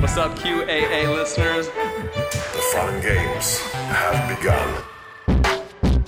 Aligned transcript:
What's 0.00 0.16
up, 0.16 0.34
QAA 0.38 1.14
listeners? 1.14 1.66
The 1.66 2.62
fun 2.72 3.02
games 3.02 3.58
have 3.58 4.38
begun. 4.38 4.82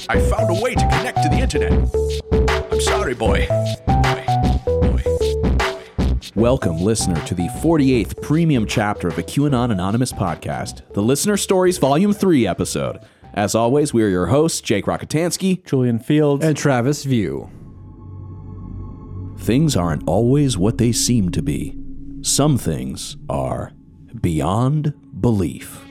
I 0.09 0.19
found 0.19 0.57
a 0.57 0.61
way 0.63 0.75
to 0.75 0.81
connect 0.81 1.23
to 1.23 1.29
the 1.29 1.37
internet. 1.37 1.73
I'm 2.73 2.81
sorry, 2.81 3.15
boy. 3.15 3.47
Boy. 3.87 4.25
Boy. 4.65 5.03
Welcome, 6.35 6.79
listener, 6.79 7.23
to 7.27 7.35
the 7.35 7.49
48th 7.63 8.23
premium 8.23 8.67
chapter 8.67 9.09
of 9.09 9.17
the 9.17 9.23
QAnon 9.23 9.71
Anonymous 9.71 10.13
podcast, 10.13 10.81
the 10.95 11.03
Listener 11.03 11.37
Stories 11.37 11.77
Volume 11.77 12.15
3 12.15 12.47
episode. 12.47 12.99
As 13.35 13.55
always, 13.55 13.93
we 13.93 14.03
are 14.03 14.09
your 14.09 14.27
hosts, 14.27 14.63
Jake 14.63 14.87
Rockatansky. 14.87 15.65
Julian 15.67 15.99
Feeld. 15.99 16.43
and 16.43 16.57
Travis 16.57 17.05
View. 17.05 17.51
Things 19.39 19.77
aren't 19.77 20.09
always 20.09 20.57
what 20.57 20.79
they 20.79 20.93
seem 20.93 21.31
to 21.33 21.43
be. 21.43 21.77
Some 22.23 22.57
things 22.57 23.17
are 23.29 23.73
beyond 24.21 24.93
belief. 25.21 25.85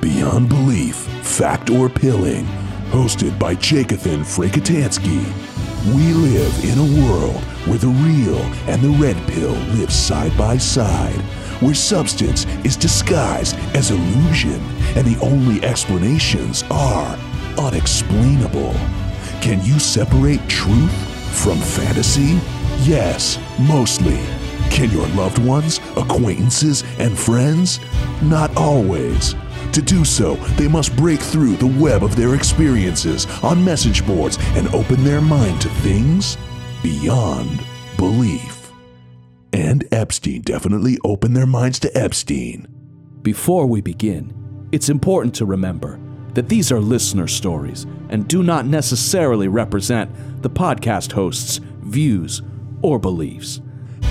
Beyond 0.00 0.48
Belief, 0.48 0.96
Fact 0.96 1.70
or 1.70 1.88
Pilling, 1.88 2.44
hosted 2.90 3.38
by 3.38 3.54
Jacothan 3.56 4.20
Frakatansky. 4.20 5.24
We 5.94 6.12
live 6.12 6.64
in 6.64 6.78
a 6.78 7.06
world 7.06 7.42
where 7.66 7.78
the 7.78 7.88
real 7.88 8.38
and 8.68 8.80
the 8.82 8.96
red 9.00 9.16
pill 9.28 9.54
live 9.76 9.92
side 9.92 10.36
by 10.36 10.56
side, 10.56 11.20
where 11.60 11.74
substance 11.74 12.46
is 12.64 12.76
disguised 12.76 13.56
as 13.74 13.90
illusion, 13.90 14.60
and 14.96 15.06
the 15.06 15.18
only 15.20 15.62
explanations 15.64 16.64
are 16.70 17.18
unexplainable. 17.58 18.74
Can 19.40 19.62
you 19.64 19.78
separate 19.78 20.46
truth 20.48 20.92
from 21.36 21.58
fantasy? 21.58 22.38
Yes, 22.82 23.38
mostly. 23.58 24.35
Can 24.70 24.90
your 24.90 25.06
loved 25.08 25.38
ones, 25.38 25.78
acquaintances, 25.96 26.84
and 26.98 27.18
friends? 27.18 27.80
Not 28.22 28.56
always. 28.56 29.34
To 29.72 29.82
do 29.82 30.04
so, 30.04 30.36
they 30.56 30.68
must 30.68 30.96
break 30.96 31.20
through 31.20 31.56
the 31.56 31.66
web 31.66 32.02
of 32.02 32.16
their 32.16 32.34
experiences 32.34 33.26
on 33.42 33.64
message 33.64 34.06
boards 34.06 34.38
and 34.54 34.68
open 34.74 35.04
their 35.04 35.20
mind 35.20 35.60
to 35.62 35.68
things 35.68 36.38
beyond 36.82 37.62
belief. 37.96 38.70
And 39.52 39.86
Epstein 39.92 40.42
definitely 40.42 40.98
opened 41.04 41.36
their 41.36 41.46
minds 41.46 41.78
to 41.80 41.96
Epstein. 41.96 42.66
Before 43.22 43.66
we 43.66 43.80
begin, 43.80 44.68
it's 44.72 44.88
important 44.88 45.34
to 45.36 45.46
remember 45.46 45.98
that 46.34 46.48
these 46.48 46.70
are 46.70 46.80
listener 46.80 47.26
stories 47.26 47.86
and 48.08 48.28
do 48.28 48.42
not 48.42 48.66
necessarily 48.66 49.48
represent 49.48 50.42
the 50.42 50.50
podcast 50.50 51.12
host's 51.12 51.58
views 51.80 52.42
or 52.82 52.98
beliefs. 52.98 53.60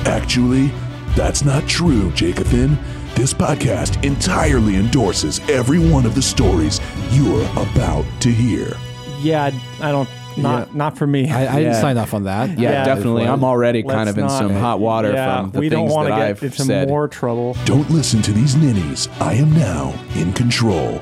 Actually, 0.05 0.71
that's 1.15 1.43
not 1.43 1.67
true, 1.67 2.11
Jacothan. 2.11 2.77
This 3.15 3.33
podcast 3.33 4.03
entirely 4.03 4.75
endorses 4.75 5.39
every 5.49 5.79
one 5.79 6.05
of 6.05 6.15
the 6.15 6.21
stories 6.21 6.79
you're 7.11 7.45
about 7.53 8.05
to 8.21 8.29
hear. 8.31 8.73
yeah, 9.21 9.51
I 9.81 9.91
don't. 9.91 10.09
Not 10.37 10.75
not 10.75 10.97
for 10.97 11.07
me. 11.07 11.29
I, 11.31 11.39
I 11.39 11.43
Yeah. 11.43 11.55
didn't 11.59 11.75
sign 11.75 11.97
off 11.97 12.13
on 12.13 12.23
that. 12.25 12.59
Yeah, 12.59 12.71
Yeah. 12.71 12.83
definitely. 12.83 13.23
I'm 13.25 13.45
already 13.45 13.83
kind 13.83 13.99
Let's 13.99 14.09
of 14.11 14.17
in 14.17 14.25
not- 14.27 14.37
some 14.37 14.53
hot 14.53 14.81
water 14.81 15.13
yeah, 15.13 15.39
from 15.43 15.51
the 15.51 15.59
we 15.61 15.69
don't 15.69 15.87
want 15.87 16.09
that 16.09 16.15
to 16.15 16.21
get 16.21 16.29
I've 16.31 16.43
into 16.43 16.63
said. 16.65 16.89
more 16.89 17.07
trouble. 17.07 17.55
Don't 17.63 17.89
listen 17.89 18.21
to 18.23 18.33
these 18.33 18.53
ninnies. 18.57 19.07
I 19.21 19.35
am 19.35 19.53
now 19.53 19.93
in 20.15 20.33
control. 20.33 20.99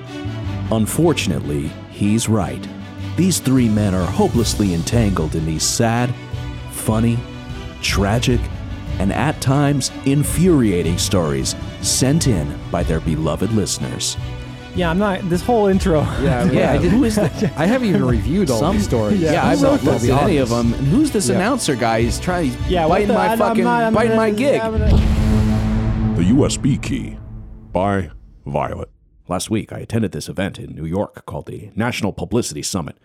Unfortunately, 0.71 1.71
he's 1.89 2.29
right. 2.29 2.65
These 3.17 3.39
three 3.39 3.67
men 3.69 3.95
are 3.95 4.05
hopelessly 4.05 4.73
entangled 4.75 5.33
in 5.33 5.45
these 5.47 5.63
sad, 5.63 6.13
funny, 6.71 7.17
tragic, 7.81 8.39
and 8.99 9.11
at 9.13 9.39
times 9.41 9.91
infuriating 10.05 10.97
stories 10.97 11.55
sent 11.81 12.27
in 12.27 12.57
by 12.71 12.83
their 12.83 12.99
beloved 12.99 13.51
listeners. 13.51 14.17
Yeah, 14.75 14.89
I'm 14.89 14.97
not. 14.97 15.29
This 15.29 15.41
whole 15.43 15.67
intro. 15.67 16.01
Yeah, 16.21 16.45
Yeah, 16.51 16.71
I, 16.73 16.77
who 16.79 17.03
is 17.03 17.15
that? 17.15 17.43
I 17.57 17.67
haven't 17.67 17.89
even 17.89 18.03
reviewed 18.05 18.49
all 18.49 18.59
Some 18.59 18.77
these 18.77 18.85
stories. 18.85 19.19
Yeah, 19.21 19.45
I've 19.45 19.59
So, 19.59 19.71
not 19.75 19.83
looked 19.83 20.03
at 20.05 20.23
any 20.23 20.37
of 20.37 20.49
them. 20.49 20.73
And 20.73 20.87
who's 20.87 21.11
this 21.11 21.29
Yeah. 21.29 21.35
announcer 21.35 21.75
guy? 21.75 22.01
He's 22.01 22.19
trying. 22.19 22.45
He's 22.51 22.71
Yeah, 22.71 22.87
biting 22.87 23.09
the- 23.09 23.13
my 23.13 23.27
I- 23.27 23.31
I'm 23.33 23.37
fucking 23.37 23.63
not- 23.63 23.83
I'm 23.83 23.93
biting 23.93 24.11
gonna- 24.15 24.21
my 24.21 24.31
gig. 24.31 24.59
Gonna- 24.61 26.15
The 26.17 26.23
USB 26.23 26.77
Key 26.81 27.17
by 27.71 28.09
Violet. 28.47 28.89
Last 29.27 29.49
week, 29.51 29.71
I 29.71 29.77
attended 29.77 30.11
this 30.11 30.27
event 30.27 30.57
in 30.59 30.75
New 30.75 30.85
York 30.85 31.23
called 31.25 31.45
the 31.45 31.69
National 31.75 32.11
Publicity 32.11 32.61
Summit. 32.63 32.97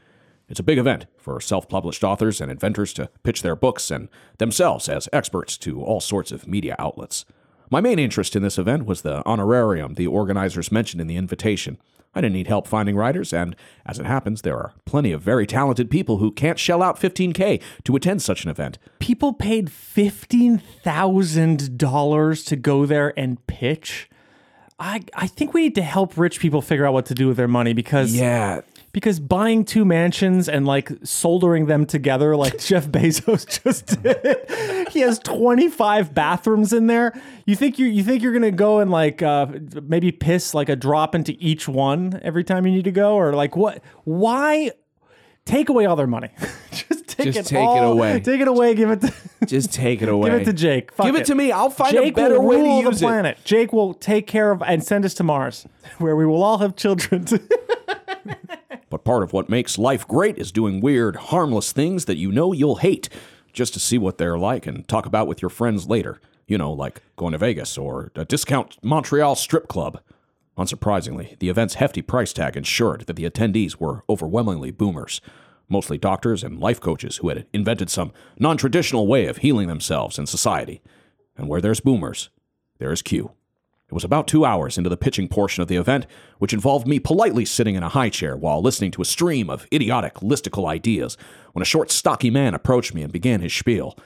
It's 0.49 0.61
a 0.61 0.65
big 0.65 0.79
event 0.79 1.07
for 1.19 1.41
self 1.41 1.69
published 1.69 2.03
authors 2.03 2.41
and 2.41 2.51
inventors 2.51 2.93
to 2.95 3.11
pitch 3.23 3.43
their 3.43 3.57
books 3.57 3.91
and 3.91 4.09
themselves 4.39 4.89
as 4.89 5.09
experts 5.13 5.59
to 5.59 5.83
all 5.83 6.01
sorts 6.01 6.33
of 6.33 6.47
media 6.47 6.75
outlets. 6.79 7.25
My 7.71 7.81
main 7.83 7.99
interest 7.99 8.35
in 8.35 8.43
this 8.43 8.59
event 8.59 8.87
was 8.87 9.03
the 9.03 9.23
honorarium 9.27 9.95
the 9.95 10.07
organizers 10.07 10.73
mentioned 10.73 11.03
in 11.03 11.07
the 11.07 11.17
invitation. 11.17 11.77
I 12.15 12.23
didn't 12.23 12.33
need 12.35 12.47
help 12.47 12.67
finding 12.67 12.97
writers, 12.97 13.35
and 13.35 13.55
as 13.85 13.99
it 13.99 14.07
happens, 14.07 14.41
there 14.41 14.57
are 14.57 14.73
plenty 14.87 15.13
of 15.13 15.21
very 15.21 15.47
talented 15.47 15.91
people 15.91 16.17
who 16.17 16.33
can't 16.33 16.59
shell 16.59 16.83
out 16.83 16.99
15K 16.99 17.61
to 17.85 17.95
attend 17.97 18.23
such 18.23 18.45
an 18.45 18.51
event. 18.51 18.79
People 18.99 19.35
paid 19.35 19.71
fifteen 19.71 20.63
thousand 20.83 21.77
dollars 21.77 22.45
to 22.45 22.57
go 22.57 22.87
there 22.87 23.13
and 23.19 23.47
pitch. 23.47 24.09
I 24.79 25.03
I 25.15 25.27
think 25.27 25.53
we 25.53 25.63
need 25.63 25.75
to 25.75 25.83
help 25.83 26.17
rich 26.17 26.41
people 26.41 26.63
figure 26.63 26.87
out 26.87 26.95
what 26.95 27.05
to 27.07 27.15
do 27.15 27.29
with 27.29 27.37
their 27.37 27.49
money 27.49 27.75
because 27.75 28.15
Yeah, 28.15 28.63
because 28.99 29.21
buying 29.21 29.65
two 29.65 29.85
mansions 29.85 30.49
and 30.49 30.67
like 30.67 30.91
soldering 31.05 31.67
them 31.67 31.87
together 31.87 32.35
like 32.37 32.59
Jeff 32.65 32.89
Bezos 32.89 33.63
just 33.63 34.03
did. 34.03 34.89
he 34.91 35.01
has 35.01 35.21
25 35.21 36.13
bathrooms 36.13 36.73
in 36.73 36.89
there. 36.89 37.17
You 37.47 37.55
think 37.55 37.79
you 37.79 37.87
you 37.87 38.03
think 38.03 38.23
you're 38.25 38.33
going 38.33 38.43
to 38.43 38.51
go 38.51 38.81
and 38.81 38.91
like 38.91 39.23
uh, 39.23 39.47
maybe 39.85 40.11
piss 40.11 40.53
like 40.53 40.69
a 40.69 40.75
drop 40.75 41.15
into 41.15 41.37
each 41.39 41.69
one 41.69 42.19
every 42.25 42.43
time 42.43 42.67
you 42.67 42.73
need 42.73 42.85
to 42.87 42.91
go 42.91 43.15
or 43.15 43.35
like 43.35 43.57
what 43.57 43.83
why 44.03 44.73
take 45.45 45.69
away 45.69 45.87
all 45.87 45.95
their 45.95 46.09
money? 46.09 46.31
just 46.73 47.07
take 47.07 47.33
Just 47.33 47.39
it 47.39 47.55
take 47.55 47.59
it 47.61 47.65
all- 47.65 47.93
away. 47.93 48.19
Take 48.21 48.41
it 48.41 48.49
away, 48.49 48.75
give 48.75 48.91
it 48.91 49.01
to 49.03 49.15
just 49.47 49.73
take 49.73 50.03
it 50.03 50.09
away. 50.09 50.31
Give 50.31 50.41
it 50.41 50.45
to 50.47 50.53
Jake. 50.53 50.91
Fuck 50.93 51.07
Give 51.07 51.15
it 51.15 51.27
to 51.27 51.35
me. 51.37 51.53
I'll 51.53 51.71
find 51.71 51.97
a 51.97 52.11
better 52.11 52.41
way 52.41 52.57
to 52.63 52.69
use 52.89 52.99
the 53.01 53.07
it. 53.07 53.09
planet. 53.09 53.39
Jake 53.45 53.73
will 53.73 53.95
take 53.95 54.27
care 54.27 54.51
of 54.51 54.61
and 54.63 54.83
send 54.83 55.05
us 55.05 55.15
to 55.15 55.23
Mars, 55.23 55.67
where 55.99 56.17
we 56.17 56.27
will 56.27 56.43
all 56.43 56.59
have 56.59 56.75
children. 56.75 57.27
But 58.91 59.05
part 59.05 59.23
of 59.23 59.33
what 59.33 59.49
makes 59.49 59.79
life 59.79 60.07
great 60.09 60.39
is 60.39 60.53
doing 60.53 60.81
weird, 60.81 61.17
harmless 61.17 61.73
things 61.73 62.07
that 62.07 62.17
you 62.17 62.33
know 62.33 62.53
you'll 62.53 62.77
hate 62.77 63.09
just 63.53 63.75
to 63.75 63.81
see 63.81 63.99
what 63.99 64.19
they're 64.19 64.39
like 64.39 64.67
and 64.67 64.87
talk 64.89 65.05
about 65.05 65.27
with 65.27 65.43
your 65.43 65.51
friends 65.51 65.87
later. 65.87 66.21
You 66.47 66.57
know, 66.57 66.73
like 66.73 67.03
going 67.17 67.33
to 67.33 67.39
Vegas 67.39 67.77
or 67.77 68.11
a 68.15 68.25
discount 68.25 68.79
Montreal 68.83 69.35
strip 69.35 69.69
club. 69.69 70.01
Unsurprisingly, 70.57 71.39
the 71.39 71.51
event's 71.51 71.75
hefty 71.75 72.03
price 72.03 72.33
tag 72.33 72.57
ensured 72.57 73.03
that 73.03 73.17
the 73.17 73.29
attendees 73.29 73.77
were 73.77 74.03
overwhelmingly 74.09 74.71
boomers, 74.71 75.21
mostly 75.69 75.99
doctors 75.99 76.43
and 76.43 76.59
life 76.59 76.81
coaches 76.81 77.19
who 77.19 77.29
had 77.29 77.47
invented 77.53 77.91
some 77.91 78.13
non 78.39 78.57
traditional 78.57 79.07
way 79.07 79.27
of 79.27 79.39
healing 79.39 79.69
themselves 79.69 80.19
in 80.19 80.27
society. 80.27 80.81
And 81.37 81.49
where 81.49 81.61
there's 81.61 81.81
boomers, 81.81 82.31
there 82.79 82.91
is 82.91 83.03
Q. 83.03 83.33
It 83.89 83.95
was 83.95 84.05
about 84.05 84.29
two 84.29 84.45
hours 84.45 84.77
into 84.77 84.91
the 84.91 84.99
pitching 84.99 85.29
portion 85.29 85.63
of 85.63 85.69
the 85.69 85.77
event, 85.77 86.07
which 86.39 86.53
involved 86.53 86.87
me 86.87 86.99
politely 86.99 87.47
sitting 87.47 87.75
in 87.75 87.83
a 87.83 87.89
high 87.89 88.11
chair 88.11 88.37
while 88.37 88.61
listening 88.61 88.91
to 88.93 89.03
a 89.03 89.07
stream 89.07 89.49
of 89.49 89.67
idiotic, 89.73 90.17
listicle 90.17 90.69
ideas, 90.69 91.17
when 91.53 91.63
a 91.63 91.67
short, 91.67 91.91
stocky 91.91 92.29
man 92.29 92.55
approached 92.55 92.93
me 92.93 93.03
and 93.03 93.13
began 93.13 93.41
his 93.41 93.55
spiel. 93.55 93.97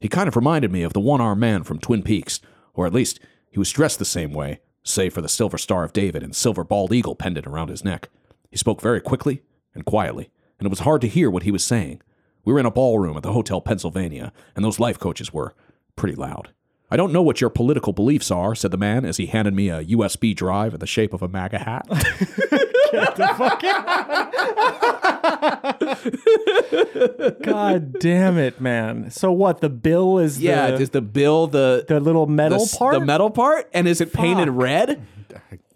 He 0.00 0.08
kind 0.08 0.26
of 0.26 0.36
reminded 0.36 0.72
me 0.72 0.82
of 0.82 0.94
the 0.94 1.00
one 1.00 1.20
armed 1.20 1.40
man 1.40 1.64
from 1.64 1.78
Twin 1.78 2.02
Peaks, 2.02 2.40
or 2.72 2.86
at 2.86 2.94
least 2.94 3.20
he 3.50 3.58
was 3.58 3.70
dressed 3.70 3.98
the 3.98 4.06
same 4.06 4.32
way, 4.32 4.60
save 4.82 5.12
for 5.12 5.20
the 5.20 5.28
Silver 5.28 5.58
Star 5.58 5.84
of 5.84 5.92
David 5.92 6.22
and 6.22 6.34
silver 6.34 6.64
bald 6.64 6.92
eagle 6.92 7.14
pendant 7.14 7.46
around 7.46 7.68
his 7.68 7.84
neck. 7.84 8.08
He 8.50 8.56
spoke 8.56 8.80
very 8.80 9.02
quickly 9.02 9.42
and 9.74 9.84
quietly, 9.84 10.30
and 10.58 10.66
it 10.66 10.70
was 10.70 10.80
hard 10.80 11.02
to 11.02 11.08
hear 11.08 11.30
what 11.30 11.42
he 11.42 11.50
was 11.50 11.64
saying. 11.64 12.00
We 12.44 12.54
were 12.54 12.60
in 12.60 12.66
a 12.66 12.70
ballroom 12.70 13.16
at 13.18 13.22
the 13.22 13.32
Hotel 13.32 13.60
Pennsylvania, 13.60 14.32
and 14.54 14.64
those 14.64 14.80
life 14.80 14.98
coaches 14.98 15.32
were 15.32 15.54
pretty 15.94 16.14
loud. 16.14 16.52
I 16.90 16.96
don't 16.96 17.12
know 17.12 17.22
what 17.22 17.40
your 17.40 17.50
political 17.50 17.92
beliefs 17.92 18.30
are, 18.30 18.54
said 18.54 18.70
the 18.70 18.76
man 18.76 19.04
as 19.04 19.16
he 19.16 19.26
handed 19.26 19.54
me 19.54 19.70
a 19.70 19.84
USB 19.84 20.34
drive 20.36 20.72
in 20.74 20.80
the 20.80 20.86
shape 20.86 21.12
of 21.12 21.20
a 21.20 21.28
MAGA 21.28 21.58
hat. 21.58 21.86
Get 22.92 23.16
the 23.16 23.26
fuck 23.36 23.64
out. 23.64 24.32
God 27.42 27.98
damn 27.98 28.38
it, 28.38 28.60
man. 28.60 29.10
So 29.10 29.32
what? 29.32 29.60
The 29.60 29.68
bill 29.68 30.18
is 30.18 30.40
yeah, 30.40 30.70
the, 30.70 30.76
is 30.76 30.90
the 30.90 31.02
bill 31.02 31.48
the 31.48 31.84
the 31.88 31.98
little 31.98 32.26
metal 32.26 32.64
the, 32.64 32.76
part. 32.78 32.94
the 32.94 33.00
metal 33.04 33.30
part, 33.30 33.68
and 33.72 33.88
is 33.88 34.00
it 34.00 34.12
painted 34.12 34.48
red? 34.48 35.02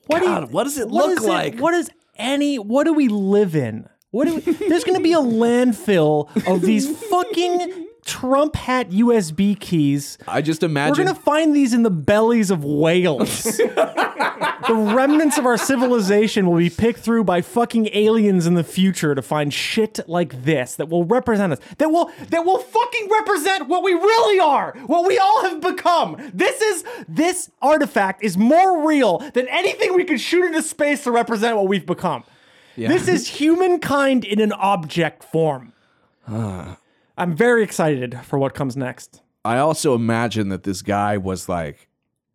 What, 0.06 0.20
do 0.20 0.26
you- 0.28 0.34
God, 0.34 0.52
what 0.52 0.64
does 0.64 0.78
it 0.78 0.88
what 0.88 1.08
look 1.08 1.18
is 1.18 1.24
like? 1.24 1.58
What 1.58 1.74
is 1.74 1.90
any? 2.16 2.58
What 2.58 2.84
do 2.84 2.92
we 2.92 3.08
live 3.08 3.56
in? 3.56 3.88
What 4.12 4.26
do 4.26 4.36
we, 4.36 4.40
there's 4.40 4.84
going 4.84 4.96
to 4.98 5.02
be 5.02 5.12
a 5.12 5.18
landfill 5.18 6.28
of 6.46 6.62
these 6.62 6.90
fucking 7.08 7.86
Trump 8.10 8.56
hat 8.56 8.90
USB 8.90 9.58
keys. 9.58 10.18
I 10.26 10.42
just 10.42 10.64
imagine. 10.64 10.90
We're 10.90 11.04
going 11.04 11.16
to 11.16 11.22
find 11.22 11.54
these 11.54 11.72
in 11.72 11.84
the 11.84 11.90
bellies 11.90 12.50
of 12.50 12.64
whales. 12.64 13.42
the 13.44 14.92
remnants 14.94 15.38
of 15.38 15.46
our 15.46 15.56
civilization 15.56 16.48
will 16.50 16.58
be 16.58 16.70
picked 16.70 16.98
through 16.98 17.22
by 17.22 17.40
fucking 17.40 17.88
aliens 17.92 18.48
in 18.48 18.54
the 18.54 18.64
future 18.64 19.14
to 19.14 19.22
find 19.22 19.54
shit 19.54 20.00
like 20.08 20.44
this 20.44 20.74
that 20.74 20.88
will 20.88 21.04
represent 21.04 21.52
us. 21.52 21.60
That 21.78 21.92
will 21.92 22.10
that 22.30 22.44
will 22.44 22.58
fucking 22.58 23.08
represent 23.10 23.68
what 23.68 23.84
we 23.84 23.92
really 23.92 24.40
are, 24.40 24.72
what 24.86 25.06
we 25.06 25.16
all 25.16 25.42
have 25.42 25.60
become. 25.60 26.30
This 26.34 26.60
is 26.60 26.84
this 27.08 27.50
artifact 27.62 28.24
is 28.24 28.36
more 28.36 28.86
real 28.88 29.18
than 29.34 29.46
anything 29.46 29.94
we 29.94 30.04
could 30.04 30.20
shoot 30.20 30.44
into 30.44 30.62
space 30.62 31.04
to 31.04 31.12
represent 31.12 31.56
what 31.56 31.68
we've 31.68 31.86
become. 31.86 32.24
Yeah. 32.74 32.88
This 32.88 33.06
is 33.06 33.28
humankind 33.28 34.24
in 34.24 34.40
an 34.40 34.52
object 34.52 35.22
form. 35.22 35.74
I'm 37.20 37.36
very 37.36 37.62
excited 37.62 38.18
for 38.24 38.38
what 38.38 38.54
comes 38.54 38.76
next. 38.76 39.20
I 39.44 39.58
also 39.58 39.94
imagine 39.94 40.48
that 40.48 40.62
this 40.62 40.80
guy 40.80 41.18
was 41.18 41.48
like 41.48 41.88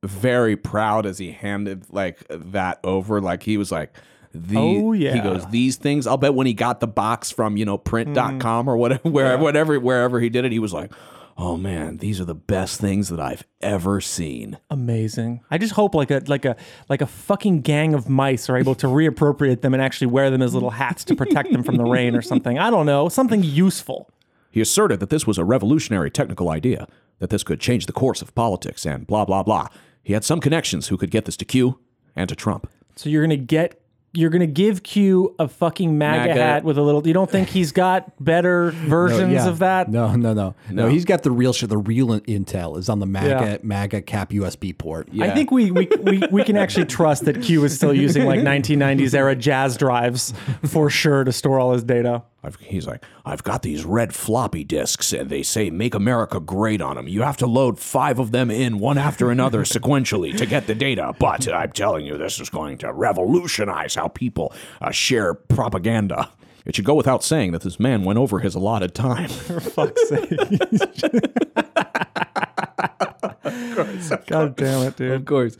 very 0.03 0.55
proud 0.55 1.05
as 1.05 1.17
he 1.17 1.31
handed 1.31 1.85
like 1.91 2.25
that 2.29 2.79
over. 2.83 3.19
Like 3.19 3.43
he 3.43 3.57
was 3.57 3.71
like, 3.71 3.95
the, 4.31 4.57
Oh, 4.57 4.91
yeah. 4.93 5.13
He 5.13 5.21
goes, 5.21 5.45
these 5.47 5.77
things. 5.77 6.05
I'll 6.05 6.17
bet 6.17 6.35
when 6.35 6.45
he 6.45 6.53
got 6.53 6.81
the 6.81 6.87
box 6.87 7.31
from, 7.31 7.57
you 7.57 7.65
know, 7.65 7.77
print.com 7.77 8.65
mm. 8.65 8.69
or 8.69 8.77
whatever, 8.77 9.09
where, 9.09 9.37
whatever, 9.37 9.79
wherever 9.79 10.19
he 10.19 10.29
did 10.29 10.45
it, 10.45 10.51
he 10.51 10.59
was 10.59 10.73
like, 10.73 10.91
oh 11.37 11.57
man, 11.57 11.97
these 11.97 12.21
are 12.21 12.25
the 12.25 12.35
best 12.35 12.79
things 12.79 13.09
that 13.09 13.19
I've 13.19 13.43
ever 13.61 13.99
seen. 14.01 14.57
Amazing. 14.69 15.41
I 15.51 15.57
just 15.57 15.73
hope 15.73 15.95
like 15.95 16.11
a 16.11 16.21
like 16.27 16.45
a 16.45 16.55
like 16.89 17.01
a 17.01 17.07
fucking 17.07 17.61
gang 17.61 17.93
of 17.93 18.07
mice 18.07 18.49
are 18.49 18.57
able 18.57 18.75
to 18.75 18.87
reappropriate 18.87 19.61
them 19.61 19.73
and 19.73 19.81
actually 19.81 20.07
wear 20.07 20.29
them 20.29 20.41
as 20.41 20.53
little 20.53 20.69
hats 20.69 21.03
to 21.05 21.15
protect 21.15 21.51
them 21.51 21.63
from 21.63 21.77
the 21.77 21.83
rain 21.83 22.15
or 22.15 22.21
something. 22.21 22.57
I 22.59 22.69
don't 22.69 22.85
know, 22.85 23.09
something 23.09 23.43
useful. 23.43 24.09
He 24.55 24.61
asserted 24.61 25.01
that 25.01 25.09
this 25.09 25.27
was 25.27 25.37
a 25.37 25.43
revolutionary 25.43 26.09
technical 26.09 26.47
idea, 26.49 26.87
that 27.19 27.29
this 27.29 27.43
could 27.43 27.59
change 27.59 27.87
the 27.87 27.91
course 27.91 28.21
of 28.21 28.33
politics 28.35 28.85
and 28.85 29.05
blah, 29.05 29.25
blah, 29.25 29.43
blah. 29.43 29.67
He 30.01 30.13
had 30.13 30.23
some 30.23 30.39
connections 30.39 30.87
who 30.87 30.95
could 30.95 31.11
get 31.11 31.25
this 31.25 31.35
to 31.35 31.43
Q 31.43 31.77
and 32.15 32.29
to 32.29 32.35
Trump. 32.37 32.69
So 32.95 33.09
you're 33.09 33.21
gonna 33.21 33.35
get 33.35 33.81
you're 34.13 34.29
gonna 34.29 34.47
give 34.47 34.81
Q 34.81 35.35
a 35.39 35.49
fucking 35.49 35.97
MAGA, 35.97 36.29
MAGA. 36.29 36.41
hat 36.41 36.63
with 36.63 36.77
a 36.77 36.81
little. 36.81 37.05
You 37.05 37.13
don't 37.13 37.29
think 37.29 37.49
he's 37.49 37.73
got 37.73 38.13
better 38.23 38.71
versions 38.87 39.33
Yeah. 39.33 39.49
of 39.49 39.59
that? 39.59 39.91
No, 39.91 40.15
no, 40.15 40.33
no, 40.33 40.55
no. 40.71 40.87
He's 40.87 41.03
got 41.03 41.23
the 41.23 41.31
real 41.31 41.51
shit. 41.51 41.67
The 41.67 41.77
real 41.77 42.07
intel 42.21 42.77
is 42.77 42.87
on 42.87 42.99
the 42.99 43.05
MAGA 43.05 43.27
Yeah. 43.27 43.57
MAGA 43.61 44.03
cap 44.03 44.29
USB 44.29 44.71
port. 44.77 45.09
I 45.19 45.31
think 45.31 45.51
we, 45.51 45.69
we, 45.69 45.89
we, 46.01 46.23
we 46.31 46.43
can 46.45 46.55
actually 46.55 46.85
trust 46.85 47.25
that 47.25 47.41
Q 47.41 47.65
is 47.65 47.75
still 47.75 47.93
using 47.93 48.23
like 48.25 48.39
1990s 48.53 49.13
era 49.13 49.35
Jaz 49.35 49.77
drives 49.77 50.33
for 50.63 50.89
sure 50.89 51.25
to 51.25 51.33
store 51.33 51.59
all 51.59 51.73
his 51.73 51.83
data. 51.83 52.23
I've, 52.45 52.55
he's 52.57 52.87
like, 52.87 53.03
I've 53.25 53.43
got 53.43 53.63
these 53.63 53.83
red 53.83 54.13
floppy 54.13 54.63
disks, 54.63 55.13
and 55.13 55.29
they 55.29 55.43
say 55.43 55.69
"Make 55.69 55.95
America 55.95 56.39
Great" 56.39 56.81
on 56.81 56.95
them. 56.95 57.07
You 57.07 57.23
have 57.23 57.37
to 57.37 57.47
load 57.47 57.79
five 57.79 58.19
of 58.19 58.31
them 58.31 58.51
in 58.51 58.79
one 58.79 58.97
after 58.97 59.31
another 59.31 59.59
sequentially 59.63 60.35
to 60.37 60.45
get 60.45 60.67
the 60.67 60.75
data. 60.75 61.13
But 61.19 61.51
I'm 61.51 61.71
telling 61.71 62.05
you, 62.05 62.17
this 62.17 62.39
is 62.39 62.49
going 62.49 62.77
to 62.79 62.93
revolutionize 62.93 63.95
how 63.95 64.07
people 64.07 64.53
uh, 64.81 64.91
share 64.91 65.33
propaganda. 65.33 66.29
It 66.65 66.75
should 66.75 66.85
go 66.85 66.95
without 66.95 67.23
saying 67.23 67.51
that 67.51 67.61
this 67.61 67.79
man 67.79 68.03
went 68.03 68.17
over 68.17 68.39
his 68.39 68.55
allotted 68.55 68.95
time. 68.95 69.29
For 69.29 69.59
fuck's 69.59 70.09
sake. 70.09 70.29
God 74.27 74.55
damn 74.55 74.87
it, 74.87 74.97
dude. 74.97 75.11
Of 75.11 75.25
course. 75.25 75.57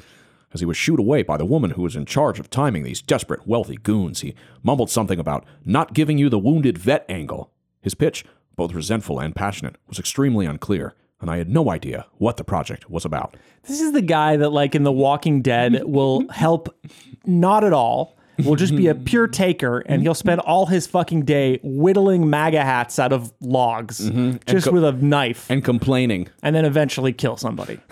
As 0.56 0.62
he 0.62 0.66
was 0.66 0.78
shooed 0.78 1.00
away 1.00 1.22
by 1.22 1.36
the 1.36 1.44
woman 1.44 1.72
who 1.72 1.82
was 1.82 1.98
in 1.98 2.06
charge 2.06 2.40
of 2.40 2.50
timing 2.50 2.84
these 2.84 3.02
desperate, 3.02 3.46
wealthy 3.46 3.76
goons, 3.76 4.22
he 4.22 4.34
mumbled 4.64 4.90
something 4.90 5.20
about 5.20 5.44
not 5.66 5.94
giving 5.94 6.18
you 6.18 6.30
the 6.30 6.40
wounded 6.40 6.78
vet 6.78 7.06
angle. 7.10 7.52
His 7.82 7.94
pitch, 7.94 8.24
both 8.56 8.72
resentful 8.72 9.20
and 9.20 9.36
passionate, 9.36 9.76
was 9.90 10.00
extremely 10.00 10.46
unclear, 10.46 10.94
and 11.20 11.30
I 11.30 11.40
had 11.40 11.50
no 11.50 11.70
idea 11.70 12.06
what 12.20 12.38
the 12.38 12.46
project 12.46 12.90
was 12.90 13.04
about. 13.04 13.36
This 13.68 13.82
is 13.82 13.92
the 13.92 14.02
guy 14.02 14.38
that, 14.38 14.52
like 14.52 14.76
in 14.76 14.84
The 14.84 14.94
Walking 14.94 15.42
Dead, 15.42 15.84
will 15.84 16.26
help 16.30 16.74
not 17.26 17.66
at 17.66 17.74
all. 17.74 18.16
Will 18.46 18.56
just 18.56 18.78
be 18.78 18.88
a 18.88 18.96
pure 18.96 19.28
taker, 19.28 19.80
and 19.80 20.02
he'll 20.02 20.14
spend 20.14 20.40
all 20.40 20.68
his 20.68 20.88
fucking 20.88 21.24
day 21.26 21.60
whittling 21.64 22.30
MAGA 22.30 22.64
hats 22.64 22.98
out 22.98 23.12
of 23.12 23.34
logs, 23.42 24.00
mm-hmm. 24.10 24.38
just 24.48 24.68
co- 24.68 24.72
with 24.72 24.86
a 24.86 24.94
knife, 24.94 25.52
And 25.52 25.66
complaining. 25.66 26.30
and 26.42 26.56
then 26.56 26.64
eventually 26.64 27.12
kill 27.12 27.36
somebody. 27.36 27.80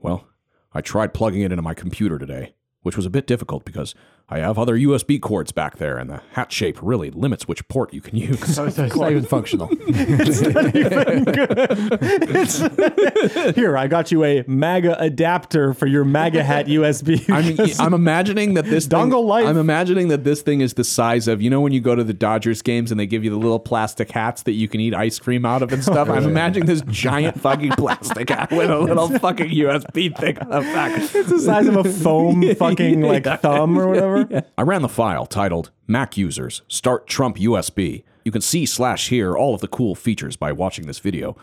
Well, 0.00 0.26
I 0.72 0.80
tried 0.80 1.14
plugging 1.14 1.42
it 1.42 1.52
into 1.52 1.62
my 1.62 1.74
computer 1.74 2.18
today, 2.18 2.54
which 2.82 2.96
was 2.96 3.06
a 3.06 3.10
bit 3.10 3.26
difficult 3.26 3.64
because 3.64 3.94
I 4.32 4.38
have 4.38 4.60
other 4.60 4.76
USB 4.76 5.20
cords 5.20 5.50
back 5.50 5.78
there, 5.78 5.98
and 5.98 6.08
the 6.08 6.20
hat 6.32 6.52
shape 6.52 6.78
really 6.80 7.10
limits 7.10 7.48
which 7.48 7.66
port 7.66 7.92
you 7.92 8.00
can 8.00 8.16
use. 8.16 8.40
It's 8.70 8.96
not 8.96 9.10
even 9.10 9.24
functional. 9.24 9.66
Here, 13.54 13.76
I 13.76 13.88
got 13.88 14.12
you 14.12 14.24
a 14.24 14.44
MAGA 14.46 15.00
adapter 15.00 15.74
for 15.74 15.86
your 15.86 16.04
MAGA 16.04 16.44
hat 16.44 16.66
USB. 16.66 17.28
I 17.28 17.42
mean, 17.42 17.58
I'm 17.80 17.94
imagining 17.94 18.54
that 18.54 18.66
this 18.66 18.86
thing, 18.86 18.98
Dongle 18.98 19.24
life. 19.24 19.46
I'm 19.46 19.56
imagining 19.56 20.08
that 20.08 20.24
this 20.24 20.42
thing 20.42 20.60
is 20.60 20.74
the 20.74 20.84
size 20.84 21.26
of 21.26 21.42
you 21.42 21.50
know 21.50 21.60
when 21.60 21.72
you 21.72 21.80
go 21.80 21.96
to 21.96 22.04
the 22.04 22.12
Dodgers 22.12 22.62
games 22.62 22.90
and 22.90 23.00
they 23.00 23.06
give 23.06 23.24
you 23.24 23.30
the 23.30 23.38
little 23.38 23.58
plastic 23.58 24.10
hats 24.10 24.42
that 24.42 24.52
you 24.52 24.68
can 24.68 24.80
eat 24.80 24.94
ice 24.94 25.18
cream 25.18 25.44
out 25.44 25.62
of 25.62 25.72
and 25.72 25.82
stuff. 25.82 26.08
I'm 26.08 26.24
imagining 26.24 26.66
this 26.66 26.82
giant 26.82 27.40
fucking 27.40 27.72
plastic 27.72 28.30
hat 28.30 28.52
with 28.52 28.70
a 28.70 28.78
little 28.78 29.08
fucking 29.18 29.50
USB 29.50 30.16
thing 30.16 30.38
on 30.38 30.48
the 30.48 30.60
back. 30.60 31.00
it's 31.00 31.28
the 31.28 31.40
size 31.40 31.66
of 31.66 31.76
a 31.76 31.84
foam 31.84 32.54
fucking 32.54 33.00
like 33.00 33.24
thumb 33.40 33.78
or 33.78 33.88
whatever. 33.88 34.19
I 34.58 34.62
ran 34.62 34.82
the 34.82 34.88
file 34.88 35.26
titled 35.26 35.70
Mac 35.86 36.16
users 36.16 36.62
start 36.68 37.06
Trump 37.06 37.36
USB. 37.36 38.04
You 38.24 38.32
can 38.32 38.40
see 38.40 38.66
slash 38.66 39.08
hear 39.08 39.36
all 39.36 39.54
of 39.54 39.60
the 39.60 39.68
cool 39.68 39.94
features 39.94 40.36
by 40.36 40.52
watching 40.52 40.86
this 40.86 40.98
video. 40.98 41.36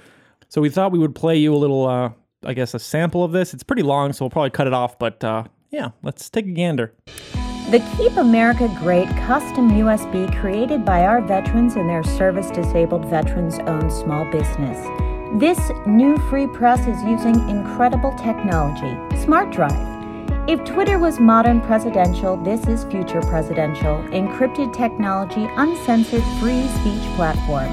So 0.49 0.61
we 0.61 0.69
thought 0.69 0.91
we 0.91 0.99
would 0.99 1.15
play 1.15 1.37
you 1.37 1.53
a 1.53 1.57
little, 1.57 1.87
uh, 1.87 2.11
I 2.45 2.53
guess, 2.53 2.73
a 2.73 2.79
sample 2.79 3.23
of 3.23 3.31
this. 3.31 3.53
It's 3.53 3.63
pretty 3.63 3.83
long, 3.83 4.13
so 4.13 4.25
we'll 4.25 4.29
probably 4.29 4.51
cut 4.51 4.67
it 4.67 4.73
off. 4.73 4.97
But 4.99 5.23
uh, 5.23 5.45
yeah, 5.71 5.89
let's 6.03 6.29
take 6.29 6.45
a 6.45 6.51
gander. 6.51 6.93
The 7.69 7.79
Keep 7.97 8.15
America 8.15 8.73
Great 8.79 9.09
custom 9.25 9.71
USB 9.71 10.33
created 10.39 10.85
by 10.85 11.05
our 11.05 11.21
veterans 11.21 11.75
and 11.75 11.89
their 11.89 12.03
service 12.03 12.49
disabled 12.49 13.05
veterans 13.05 13.59
owned 13.59 13.91
small 13.91 14.23
business. 14.31 14.77
This 15.41 15.59
new 15.85 16.17
free 16.29 16.47
press 16.47 16.79
is 16.87 17.03
using 17.03 17.35
incredible 17.49 18.13
technology, 18.13 18.95
Smart 19.21 19.51
Drive. 19.51 19.96
If 20.47 20.63
Twitter 20.63 20.97
was 20.97 21.19
modern 21.19 21.59
presidential, 21.59 22.37
this 22.37 22.65
is 22.67 22.85
future 22.85 23.21
presidential, 23.21 23.97
encrypted 24.11 24.73
technology, 24.73 25.45
uncensored 25.57 26.23
free 26.39 26.65
speech 26.79 27.03
platform. 27.17 27.67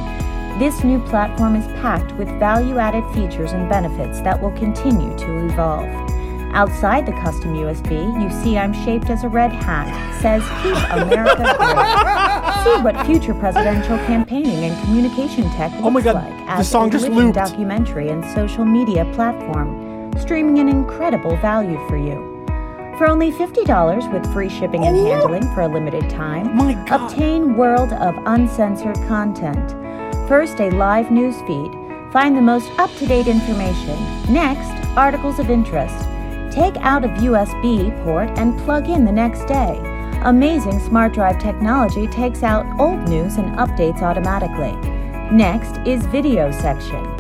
This 0.58 0.82
new 0.82 0.98
platform 1.06 1.54
is 1.54 1.66
packed 1.80 2.10
with 2.12 2.28
value 2.40 2.78
added 2.78 3.04
features 3.14 3.52
and 3.52 3.68
benefits 3.68 4.20
that 4.22 4.40
will 4.42 4.50
continue 4.52 5.16
to 5.18 5.46
evolve. 5.46 5.86
Outside 6.52 7.06
the 7.06 7.12
custom 7.12 7.54
USB, 7.54 7.92
you 8.20 8.28
see 8.42 8.58
I'm 8.58 8.72
shaped 8.72 9.08
as 9.08 9.22
a 9.22 9.28
red 9.28 9.52
hat. 9.52 9.86
Says 10.20 10.42
Keep 10.62 10.74
America 11.00 11.36
Great. 11.58 12.64
See 12.64 12.82
what 12.82 13.06
future 13.06 13.34
presidential 13.34 13.98
campaigning 13.98 14.64
and 14.64 14.84
communication 14.84 15.44
tech 15.50 15.70
looks 15.72 15.84
Oh 15.84 15.90
my 15.90 16.00
God, 16.00 16.14
like 16.16 16.46
the 16.46 16.52
as 16.52 16.68
song 16.68 16.88
a 16.88 16.92
just 16.92 17.08
looped. 17.08 17.34
documentary 17.36 18.08
and 18.08 18.24
social 18.34 18.64
media 18.64 19.04
platform, 19.14 20.12
streaming 20.18 20.58
an 20.58 20.68
incredible 20.68 21.36
value 21.36 21.78
for 21.88 21.96
you. 21.96 22.33
For 22.98 23.10
only 23.10 23.32
$50 23.32 24.12
with 24.12 24.32
free 24.32 24.48
shipping 24.48 24.84
and 24.86 24.96
handling 24.96 25.42
for 25.52 25.62
a 25.62 25.68
limited 25.68 26.08
time, 26.08 26.56
My 26.56 26.74
God. 26.86 27.10
obtain 27.10 27.56
world 27.56 27.92
of 27.92 28.14
uncensored 28.24 28.94
content. 29.08 29.72
First, 30.28 30.60
a 30.60 30.70
live 30.70 31.10
news 31.10 31.34
feed. 31.42 31.72
Find 32.12 32.36
the 32.36 32.40
most 32.40 32.70
up-to-date 32.78 33.26
information. 33.26 33.98
Next, 34.32 34.70
articles 34.96 35.40
of 35.40 35.50
interest. 35.50 35.98
Take 36.52 36.76
out 36.76 37.04
a 37.04 37.08
USB 37.08 37.90
port 38.04 38.30
and 38.38 38.56
plug 38.60 38.88
in 38.88 39.04
the 39.04 39.10
next 39.10 39.46
day. 39.46 39.80
Amazing 40.22 40.78
smart 40.78 41.12
drive 41.14 41.40
technology 41.40 42.06
takes 42.06 42.44
out 42.44 42.64
old 42.78 43.08
news 43.08 43.38
and 43.38 43.56
updates 43.56 44.02
automatically. 44.02 44.72
Next 45.36 45.78
is 45.84 46.06
video 46.06 46.52
section. 46.52 47.13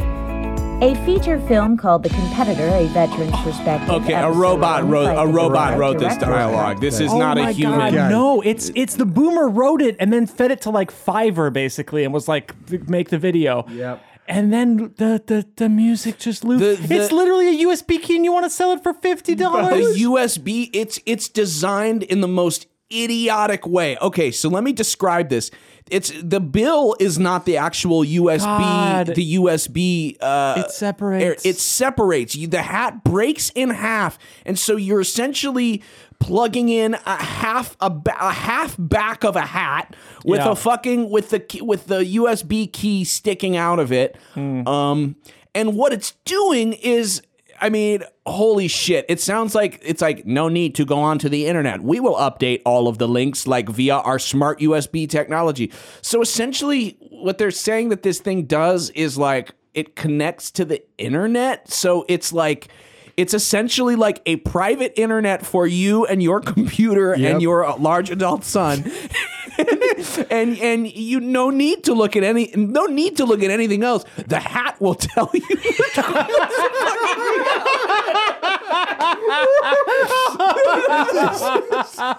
A 0.82 0.94
feature 1.06 1.40
film 1.48 1.76
called 1.78 2.02
The 2.02 2.10
Competitor, 2.10 2.66
a 2.68 2.86
veteran's 2.88 3.36
perspective. 3.42 3.88
Okay, 3.90 4.12
a 4.12 4.30
robot 4.30 4.84
wrote 4.86 5.06
a 5.16 5.26
robot 5.26 5.68
director- 5.76 5.78
wrote 5.80 5.98
this 5.98 6.16
dialogue. 6.18 6.80
This 6.80 7.00
is 7.00 7.10
oh 7.10 7.18
not 7.18 7.38
my 7.38 7.50
a 7.50 7.52
human. 7.52 7.94
God, 7.94 8.10
no, 8.10 8.42
it's 8.42 8.70
it's 8.74 8.96
the 8.96 9.06
boomer 9.06 9.48
wrote 9.48 9.80
it 9.80 9.96
and 9.98 10.12
then 10.12 10.26
fed 10.26 10.50
it 10.50 10.60
to 10.62 10.70
like 10.70 10.90
Fiverr 10.92 11.50
basically 11.52 12.04
and 12.04 12.12
was 12.12 12.28
like 12.28 12.52
make 12.88 13.08
the 13.08 13.18
video. 13.18 13.64
Yep. 13.70 14.02
And 14.28 14.52
then 14.52 14.92
the 14.96 15.22
the, 15.26 15.46
the 15.56 15.68
music 15.70 16.18
just 16.18 16.44
looped. 16.44 16.60
The- 16.82 16.86
the- 16.88 16.94
it's 16.96 17.12
literally 17.12 17.62
a 17.62 17.66
USB 17.66 18.02
key 18.02 18.16
and 18.16 18.24
you 18.24 18.32
want 18.32 18.44
to 18.44 18.50
sell 18.50 18.72
it 18.72 18.82
for 18.82 18.92
fifty 18.92 19.34
dollars. 19.34 19.94
The 19.94 20.02
USB, 20.02 20.68
it's 20.74 20.98
it's 21.06 21.28
designed 21.28 22.02
in 22.02 22.20
the 22.20 22.28
most 22.28 22.66
idiotic 22.94 23.66
way. 23.66 23.96
Okay, 24.00 24.30
so 24.30 24.48
let 24.48 24.62
me 24.64 24.72
describe 24.72 25.28
this. 25.28 25.50
It's 25.90 26.10
the 26.22 26.40
bill 26.40 26.96
is 26.98 27.18
not 27.18 27.44
the 27.44 27.58
actual 27.58 28.04
USB. 28.04 28.38
God. 28.44 29.06
The 29.08 29.34
USB. 29.34 30.16
Uh, 30.20 30.62
It 30.64 30.70
separates. 30.70 31.44
It 31.44 31.58
separates. 31.58 32.34
You, 32.34 32.46
the 32.48 32.62
hat 32.62 33.04
breaks 33.04 33.50
in 33.54 33.68
half, 33.70 34.18
and 34.46 34.58
so 34.58 34.76
you're 34.76 35.02
essentially 35.02 35.82
plugging 36.20 36.70
in 36.70 36.94
a 36.94 37.22
half 37.22 37.76
a, 37.82 37.90
ba- 37.90 38.16
a 38.18 38.32
half 38.32 38.76
back 38.78 39.24
of 39.24 39.36
a 39.36 39.42
hat 39.42 39.94
with 40.24 40.40
Yeah. 40.40 40.52
a 40.52 40.54
fucking 40.54 41.10
with 41.10 41.28
the 41.30 41.40
key, 41.40 41.60
with 41.60 41.86
the 41.86 42.00
USB 42.16 42.72
key 42.72 43.04
sticking 43.04 43.54
out 43.56 43.78
of 43.78 43.92
it. 43.92 44.16
Hmm. 44.32 44.66
Um, 44.66 45.16
and 45.54 45.76
what 45.76 45.92
it's 45.92 46.12
doing 46.24 46.72
is. 46.72 47.20
I 47.64 47.70
mean, 47.70 48.04
holy 48.26 48.68
shit. 48.68 49.06
It 49.08 49.22
sounds 49.22 49.54
like 49.54 49.80
it's 49.82 50.02
like 50.02 50.26
no 50.26 50.50
need 50.50 50.74
to 50.74 50.84
go 50.84 50.98
onto 50.98 51.30
the 51.30 51.46
internet. 51.46 51.80
We 51.80 51.98
will 51.98 52.16
update 52.16 52.60
all 52.66 52.88
of 52.88 52.98
the 52.98 53.08
links 53.08 53.46
like 53.46 53.70
via 53.70 53.94
our 53.94 54.18
smart 54.18 54.60
USB 54.60 55.08
technology. 55.08 55.72
So 56.02 56.20
essentially, 56.20 56.98
what 57.08 57.38
they're 57.38 57.50
saying 57.50 57.88
that 57.88 58.02
this 58.02 58.20
thing 58.20 58.44
does 58.44 58.90
is 58.90 59.16
like 59.16 59.52
it 59.72 59.96
connects 59.96 60.50
to 60.50 60.66
the 60.66 60.82
internet. 60.98 61.72
So 61.72 62.04
it's 62.06 62.34
like, 62.34 62.68
it's 63.16 63.32
essentially 63.32 63.96
like 63.96 64.20
a 64.26 64.36
private 64.36 64.92
internet 65.00 65.46
for 65.46 65.66
you 65.66 66.04
and 66.04 66.22
your 66.22 66.40
computer 66.42 67.14
and 67.14 67.40
your 67.40 67.64
uh, 67.64 67.78
large 67.78 68.10
adult 68.10 68.44
son. 68.44 68.84
and 70.30 70.58
and 70.58 70.92
you 70.92 71.20
no 71.20 71.50
need 71.50 71.84
to 71.84 71.94
look 71.94 72.16
at 72.16 72.24
any 72.24 72.50
no 72.56 72.86
need 72.86 73.16
to 73.16 73.24
look 73.24 73.42
at 73.42 73.50
anything 73.50 73.82
else. 73.82 74.04
The 74.26 74.40
hat 74.40 74.80
will 74.80 74.94
tell 74.94 75.30
you. 75.32 75.42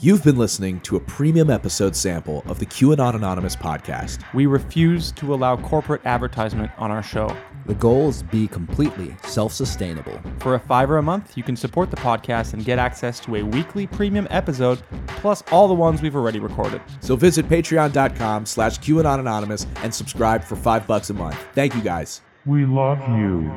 You've 0.00 0.24
been 0.24 0.36
listening 0.36 0.80
to 0.80 0.96
a 0.96 1.00
premium 1.00 1.48
episode 1.48 1.94
sample 1.94 2.42
of 2.46 2.58
the 2.58 2.66
QAnon 2.66 3.14
Anonymous 3.14 3.54
podcast. 3.54 4.24
We 4.34 4.46
refuse 4.46 5.12
to 5.12 5.32
allow 5.32 5.56
corporate 5.56 6.04
advertisement 6.04 6.72
on 6.76 6.90
our 6.90 7.04
show. 7.04 7.36
The 7.72 7.78
goal 7.78 8.10
is 8.10 8.18
to 8.18 8.24
be 8.26 8.46
completely 8.48 9.16
self 9.22 9.50
sustainable. 9.50 10.20
For 10.40 10.56
a 10.56 10.60
fiver 10.60 10.98
a 10.98 11.02
month, 11.02 11.38
you 11.38 11.42
can 11.42 11.56
support 11.56 11.90
the 11.90 11.96
podcast 11.96 12.52
and 12.52 12.62
get 12.62 12.78
access 12.78 13.18
to 13.20 13.36
a 13.36 13.42
weekly 13.42 13.86
premium 13.86 14.28
episode, 14.28 14.82
plus 15.06 15.42
all 15.50 15.68
the 15.68 15.74
ones 15.74 16.02
we've 16.02 16.14
already 16.14 16.38
recorded. 16.38 16.82
So 17.00 17.16
visit 17.16 17.48
patreon.com 17.48 18.44
slash 18.44 18.78
QAnon 18.80 19.20
Anonymous 19.20 19.66
and 19.76 19.94
subscribe 19.94 20.44
for 20.44 20.54
five 20.54 20.86
bucks 20.86 21.08
a 21.08 21.14
month. 21.14 21.42
Thank 21.54 21.74
you 21.74 21.80
guys. 21.80 22.20
We 22.44 22.66
love 22.66 22.98
you. 23.18 23.50